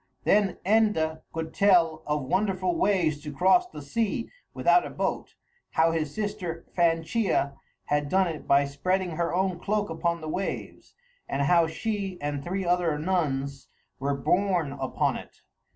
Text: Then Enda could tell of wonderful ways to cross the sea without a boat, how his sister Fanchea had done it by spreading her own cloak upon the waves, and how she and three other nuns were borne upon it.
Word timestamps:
Then 0.23 0.57
Enda 0.65 1.21
could 1.31 1.53
tell 1.53 2.01
of 2.07 2.23
wonderful 2.23 2.75
ways 2.75 3.21
to 3.21 3.31
cross 3.31 3.67
the 3.69 3.83
sea 3.83 4.31
without 4.51 4.83
a 4.83 4.89
boat, 4.89 5.35
how 5.73 5.91
his 5.91 6.11
sister 6.11 6.65
Fanchea 6.75 7.53
had 7.85 8.09
done 8.09 8.25
it 8.27 8.47
by 8.47 8.65
spreading 8.65 9.11
her 9.11 9.31
own 9.31 9.59
cloak 9.59 9.91
upon 9.91 10.19
the 10.19 10.27
waves, 10.27 10.95
and 11.29 11.43
how 11.43 11.67
she 11.67 12.17
and 12.19 12.43
three 12.43 12.65
other 12.65 12.97
nuns 12.97 13.67
were 13.99 14.15
borne 14.17 14.71
upon 14.71 15.17
it. 15.17 15.41